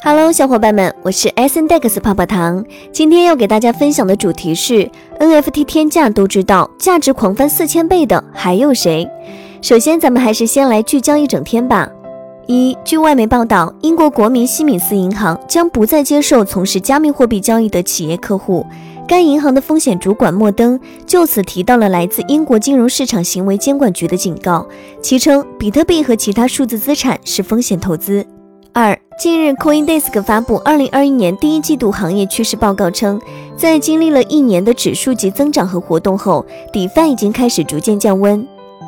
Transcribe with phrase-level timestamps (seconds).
[0.00, 2.64] Hello，小伙伴们，我是 S N DEX 泡泡糖。
[2.92, 9.10] 今天要给大家分享的主题是 NFT 天价都知道，价值狂翻四千倍的还有谁？
[9.60, 11.90] 首先，咱们还是先来聚焦一整天吧。
[12.46, 18.64] 一，据外媒报道，英国国民西敏寺银行将不再接受从事加密货币交易的企业客户。
[19.08, 24.64] 该银行的风险主管莫登就此提到了来自英国金融市场行为监管局的警告，
[25.02, 28.24] 其称比特币和其他数字资产是风险投资。
[28.80, 33.20] 二，近日，CoinDesk 发布二零二一年第一季度行业趋势报告称，
[33.56, 38.46] 在经历了一年的指数级增长和活动后，DeFi 已经开始逐渐降温。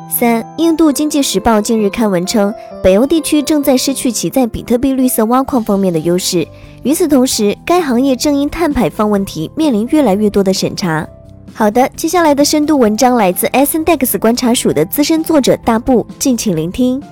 [0.09, 6.47] 三，印度经济时报近日刊文称，北欧地区正在失去其在比特币绿色挖矿方面的优势。
[6.83, 11.05] 与此同时，该行业正因碳排放问题面临越来越多的审查。
[11.53, 17.03] 好的，接下来的深度文章来自 S N DEX 观察署的资深作者大布，敬请聆听。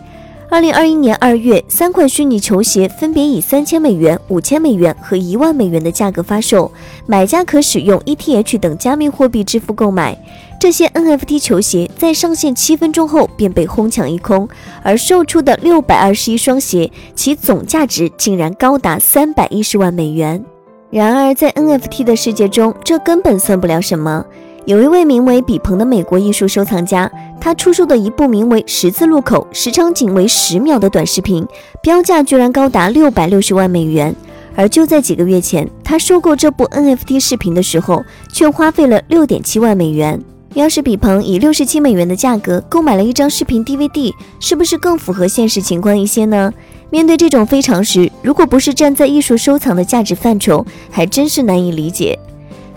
[0.52, 6.72] 二零二一年二月，三款虚拟球鞋分别以三千美元、五千美元和一万美元的价格发售，
[7.06, 10.18] 买家可使用 ETH 等加密货币支付购买。
[10.60, 14.50] 这些 NFT 球鞋在上线七分钟后便被哄抢一空，
[14.82, 20.44] 而售出的六百二十一双鞋，其总价值竟然高达三百一十万美元。
[20.90, 24.26] 然而，在 NFT 的世界中，这根本算不了什么。
[24.70, 31.44] 有一位名为比鹏的美国艺术收藏家，他出售的一部名为《十字路口》、时长仅为十秒的短视频，
[31.82, 34.16] 标价居然高达六百六十万美元。
[34.56, 40.24] 而就在几个月前，他收购这部 NFT 视频的时候，却花费了六点七万美元。
[40.54, 46.54] 要是比鹏以六十七美元的价格购买了一张视频 DVD，是不是更符合现实情况一些呢？
[46.92, 52.20] 面对这种非常时，如果不是站在艺术收藏的价值范畴，还真是难以理解。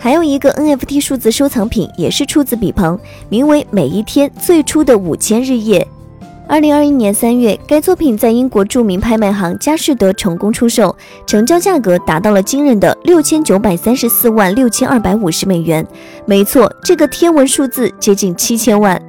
[0.03, 5.79] 还有一个 NFT 数字收藏品也是出自比朋，名为《每一天最初的五千日夜》。
[6.45, 10.93] 二零二一年三月，该作品在英国著名拍卖行佳士得成功出售，
[11.25, 15.87] 成交价格达到了惊人的六千九百三十四万六千二百五十美元。
[16.25, 19.01] 没错，这个天文数字接近七千万。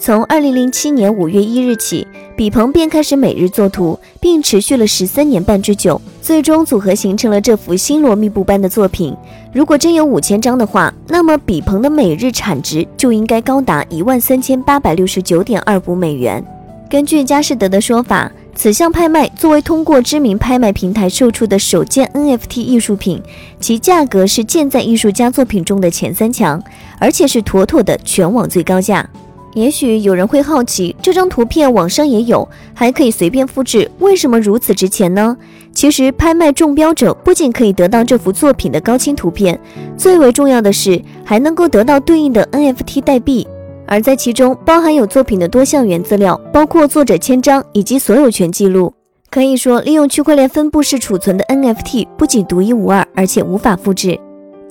[0.00, 2.04] 从二零零七年五月一日起，
[2.34, 9.14] 比鹏便开始每日作图，并持续了十三年半之久，最终组合形成了这幅星罗密布般的作品。
[9.52, 16.42] 如果真有五千张的话，那么比鹏的每日产值就应该高达一万三千八百六十九点二五美元。
[16.88, 23.20] 根据佳士得的说法，此项拍卖作为通过知名拍卖平台售出的首件 NFT 艺术品，
[23.58, 26.62] 其价格是建在艺术家作品中的前三强，
[27.00, 29.08] 而且是妥妥的全网最高价。
[29.54, 35.36] 也许有人会好奇，这张图片网上也有，还可以随便复制，为什么如此值钱呢？
[35.72, 39.58] 其实，拍卖中标者不仅可以得到这幅作品的高清图片，
[39.96, 43.46] 最为重要的是还能够得到对应的 NFT 代币，
[43.86, 48.92] 而在其中包含有作品的多项原资料，包括作者签章以及所有权记录。
[49.30, 54.18] 可以说，利用区块链分布式储存的 NFT 不仅独一无二，而且无法复制。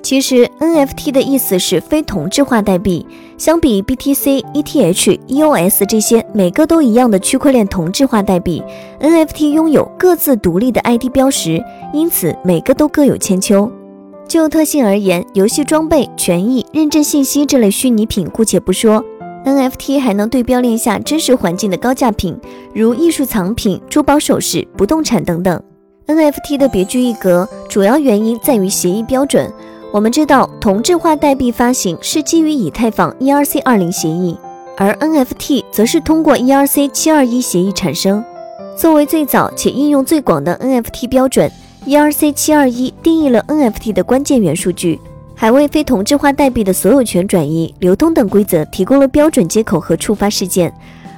[0.02, 3.06] 其实 NFT 的意思是非同质化代币，
[3.38, 8.64] 相比 BTC、ETH、EOS 这些每个都一样的区块链同质化代币
[9.02, 13.72] ，NFT 拥有各自独立的 ID 标识，因此每个都各有千秋。
[14.28, 19.04] 就特性而言，游戏装备、权益、认证信息这类虚拟品姑且不说
[19.46, 22.38] ，NFT 还能对标链下真实环境的高价品，
[22.74, 25.62] 如艺术藏品、珠宝首饰、不动产等等。
[26.08, 29.52] NFT 的别具一格，主要原因在于协议标准。
[29.92, 34.38] 我们知道，同质化代币发行是基于以太坊 ERC 二零协议，
[34.78, 38.24] 而 NFT 则是通过 ERC 七二一协议产生。
[38.78, 41.52] 作为最早且应用最广的 NFT 标准
[41.88, 45.00] ，ERC 七二一定义了 NFT 的关键元数据，
[45.34, 50.72] 还为非同质化代币的所有权转移、流通等规则提供了标准接口和触发事件，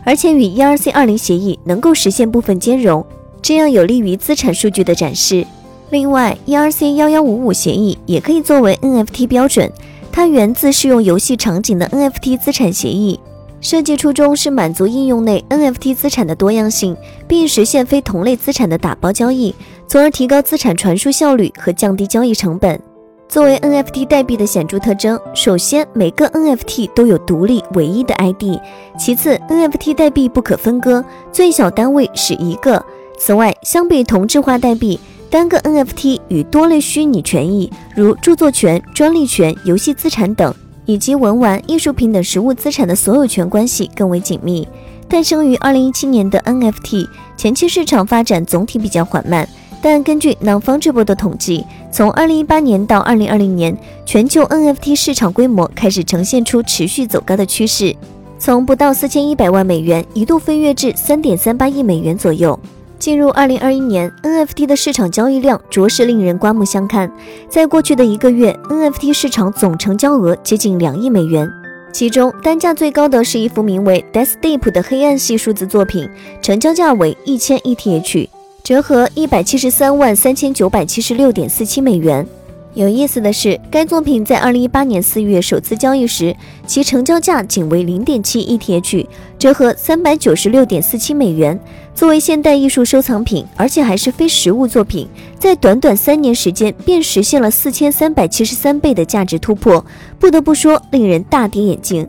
[0.06, 3.06] 而且与 ERC 二零协议能够实现部分兼容，
[3.42, 5.46] 这样有利于资产数据的展示。
[5.92, 9.70] 另外，ERC 幺幺五五协议也可以作为 NFT 标准，
[10.10, 13.20] 它源自适用游戏场景的 NFT 资产协议，
[13.60, 16.96] 设计初衷是满足应用内 NFT 资产的多样性，
[17.28, 19.54] 并实现非同类资产的打包交易，
[19.86, 22.82] 从而提高资产传输效率和降低交易成本。
[23.28, 28.58] 作为 NFT 代币的显著特征，首先每个 NFT 都有独立唯一的 ID，
[28.98, 31.04] 其次 NFT 代币不可分割，
[31.34, 32.82] 最小单位是一个。
[33.20, 34.98] 此外，相比同质化代币。
[35.32, 40.54] 单个 NFT 与多类虚拟权益，如著作权、专利权、游戏资产等，
[40.86, 44.68] 以及文玩艺术品等实物资产的所有权关系更为紧密。
[45.08, 47.08] 诞生于2017年的 NFT
[47.38, 49.48] 前期市场发展总体比较缓慢，
[49.82, 57.96] 但根据 Non-Fungible 的统计，从2018年到2020年，全球 NFT 市场规模开始呈现出持续走高的趋势，
[58.38, 62.60] 从不到4100万美元一度飞跃至3.38亿美元左右。
[63.02, 67.12] 进入二零二一年，NFT 的市场交易量着实令人刮目相看。
[67.50, 71.52] 在过去的一个月，NFT 市场总成交额接近两亿美元，
[71.92, 76.08] 其中单价最高的是一幅名为《Death Deep》的黑暗系数字作品，
[76.44, 78.30] 成交价为一千 ETH，
[78.64, 82.24] 折合一百七十三万三千九百七十六点四七美元。
[82.74, 86.34] 有意思的是，该作品在二零一八年四月首次交易时，
[86.66, 89.06] 其成交价仅为零点七 ETH，
[89.38, 91.60] 折合三百九十六点四七美元。
[91.94, 95.06] 作为现代艺术收藏品，而且还是非实物作品，
[95.38, 99.86] 在短短三年时间便实现了四千三百七十三倍的价值突破，
[100.18, 102.08] 不得不说令人大跌眼镜。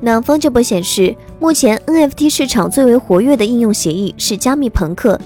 [0.00, 5.18] 那方这波显示，目前 NFT 市场最为活跃的应用协议是加密朋克。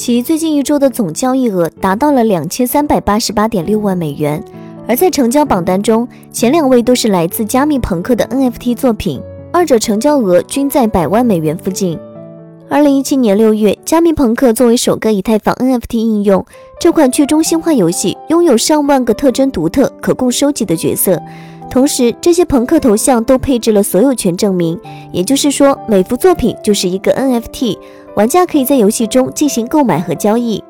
[0.00, 4.42] 其最近一周的总交易额达到了两千三百八十八点六万美元，
[4.88, 9.20] 而在成交榜单中，前两位都是来自加密朋克的 NFT 作品，
[9.52, 11.98] 二者成交额均在百万美元附近。
[12.70, 16.46] 二零一七年六月，加密朋克作为首个以太坊 NFT 应用，
[16.80, 21.20] 这款去中心化游戏拥有上万个特征独特、可供收集的角色，
[21.70, 24.80] 同时这些朋克头像都配置了所有权证明，
[25.12, 27.76] 也就是说，每幅作品就是一个 NFT。
[28.16, 30.62] 玩家可以在游戏中进行购买和交易。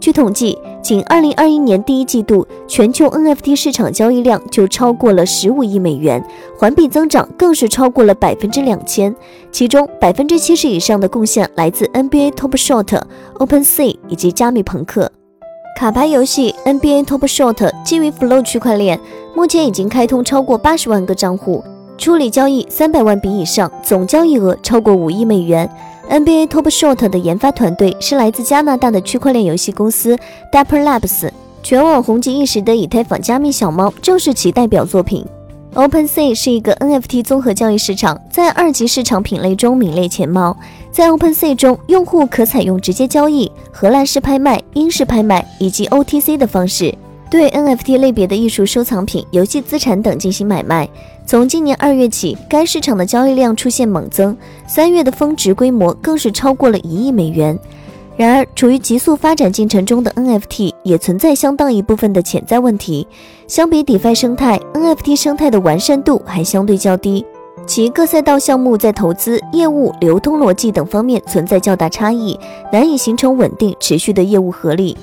[0.00, 6.24] 据统计，仅2021年第一季度，全球 NFT 市场交易量就超过了15亿美元，
[6.56, 9.14] 环比增长更是超过了百分之两千。
[9.50, 13.02] 其中，百分之七十以上的贡献来自 NBA Top Shot、
[13.38, 15.10] OpenSea 以及加密朋克。
[15.76, 19.00] 卡牌游戏 NBA Top Shot 基于 Flow 区块链，
[19.34, 21.64] 目前已经开通超过八十万个账户，
[21.98, 25.68] 处理交易三百万笔以上，总交易额超过五亿美元。
[26.08, 30.16] NBA Top Shot 的研发团队是来自加拿大的区块链游戏公司
[30.52, 31.28] Dapper Labs，
[31.62, 35.26] 全网红极一时的以太坊加密小猫就是其代表作品。
[35.74, 40.56] OpenSea 是一个 NFT 综合交易市场，在二级市场品类中名列前茅。
[40.90, 46.94] 在 OpenSea 中，用户可采用直接交易、荷兰式拍卖、英式拍卖以及 OTC 的方式。
[47.30, 50.88] 对 NFT 类别的艺术收藏品、游戏资产等进行买卖。
[51.28, 54.34] 从今年二月起，该市场的交易量出现猛增，
[54.66, 57.56] 三月的峰值规模更是超过了一亿美元。
[58.16, 63.06] 然而，处于急速发展进程中的 NFT 也存在相当一部分的潜在问题。
[63.46, 67.26] 相比 DeFi 生态，NFT 生态的完善度还相对较低，
[67.66, 72.40] 其各赛道项目在投资、业务、流通逻辑等方面存在较大差异，
[72.72, 74.96] 难以形成稳定持续的业务合力。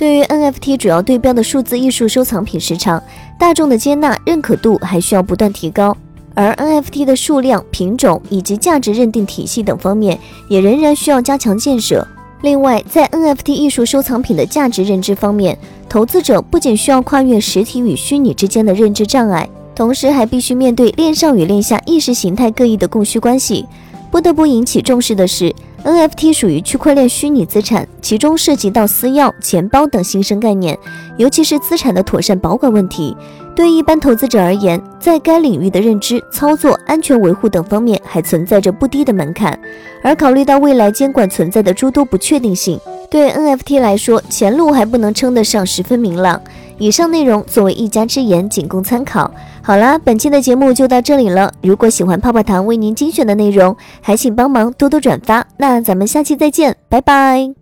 [0.00, 3.02] 对于 NFT 主要对标的数字艺术收藏品市场，
[3.38, 5.94] 大众的接纳认可度还需要不断提高，
[6.32, 10.18] 而 NFT 的数量、品种以及价值认定体系等方面
[10.48, 12.08] 也仍然需要加强建设。
[12.40, 23.66] 另外，在 NFT 艺术收藏品的价值认知方面，投资者不仅需要跨越实体与虚拟之间的认知障碍，同时还必须面对链上与链下意识形态各异的供需关系。
[24.10, 25.54] 不得不引起重视的是。
[25.84, 30.78] NFT 属于区块链虚拟资产，其中涉及到私钥、钱包等新生概念，
[31.16, 33.16] 尤其是资产的妥善保管问题。
[33.54, 39.58] 对一般投资者而言，在该领域的认知、操作、安全维护等方面还存在着不低的门槛。
[40.02, 42.80] 而考虑到未来监管存在的诸多不确定性，
[43.10, 46.40] 对 NFT 来说，前路还不能称得上十分明朗。
[46.78, 49.30] 以上内容作为一家之言，仅供参考。
[49.60, 51.52] 好啦，本期的节目就到这里了。
[51.60, 55.46] 如果喜欢泡泡糖为您精选的内容，还请帮忙多多转发。
[55.58, 57.59] 那咱们下期再见，拜拜。